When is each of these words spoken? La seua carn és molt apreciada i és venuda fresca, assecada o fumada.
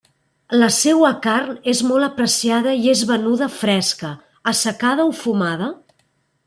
La 0.61 0.69
seua 0.77 1.11
carn 1.25 1.59
és 1.73 1.83
molt 1.89 2.07
apreciada 2.07 2.73
i 2.87 2.91
és 2.95 3.05
venuda 3.13 3.51
fresca, 3.61 4.13
assecada 4.55 5.11
o 5.13 5.17
fumada. 5.25 5.75